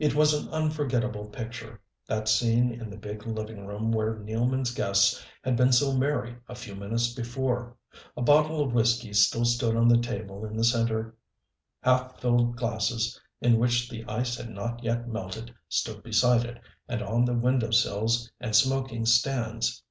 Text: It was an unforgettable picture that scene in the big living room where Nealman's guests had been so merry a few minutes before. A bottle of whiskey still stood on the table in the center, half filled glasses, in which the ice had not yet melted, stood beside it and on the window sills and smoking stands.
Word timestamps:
It 0.00 0.16
was 0.16 0.34
an 0.34 0.48
unforgettable 0.52 1.26
picture 1.28 1.80
that 2.08 2.26
scene 2.28 2.72
in 2.72 2.90
the 2.90 2.96
big 2.96 3.24
living 3.28 3.64
room 3.64 3.92
where 3.92 4.16
Nealman's 4.16 4.74
guests 4.74 5.24
had 5.44 5.54
been 5.56 5.70
so 5.70 5.96
merry 5.96 6.34
a 6.48 6.56
few 6.56 6.74
minutes 6.74 7.12
before. 7.14 7.76
A 8.16 8.22
bottle 8.22 8.60
of 8.64 8.72
whiskey 8.72 9.12
still 9.12 9.44
stood 9.44 9.76
on 9.76 9.86
the 9.86 10.00
table 10.00 10.44
in 10.44 10.56
the 10.56 10.64
center, 10.64 11.14
half 11.80 12.20
filled 12.20 12.56
glasses, 12.56 13.20
in 13.40 13.56
which 13.56 13.88
the 13.88 14.04
ice 14.06 14.34
had 14.36 14.50
not 14.50 14.82
yet 14.82 15.06
melted, 15.06 15.54
stood 15.68 16.02
beside 16.02 16.44
it 16.44 16.60
and 16.88 17.00
on 17.00 17.24
the 17.24 17.32
window 17.32 17.70
sills 17.70 18.32
and 18.40 18.56
smoking 18.56 19.06
stands. 19.06 19.84